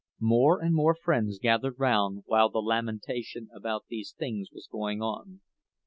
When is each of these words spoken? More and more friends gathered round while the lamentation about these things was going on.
More 0.19 0.59
and 0.59 0.73
more 0.73 0.95
friends 0.95 1.37
gathered 1.37 1.75
round 1.79 2.23
while 2.25 2.49
the 2.49 2.57
lamentation 2.57 3.49
about 3.53 3.85
these 3.87 4.13
things 4.17 4.49
was 4.51 4.65
going 4.65 4.99
on. 5.03 5.41